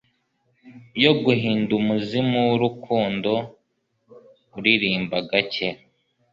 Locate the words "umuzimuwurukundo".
1.79-3.31